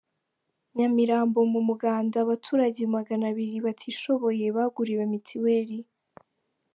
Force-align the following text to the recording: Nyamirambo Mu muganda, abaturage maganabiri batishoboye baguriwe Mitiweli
Nyamirambo 0.75 1.39
Mu 1.53 1.61
muganda, 1.67 2.15
abaturage 2.23 2.81
maganabiri 2.95 3.57
batishoboye 3.65 4.45
baguriwe 4.55 5.03
Mitiweli 5.11 5.79